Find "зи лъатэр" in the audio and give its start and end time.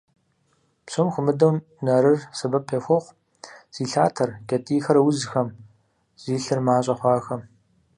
3.73-4.29